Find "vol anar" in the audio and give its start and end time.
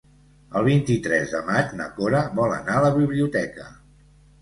2.43-2.81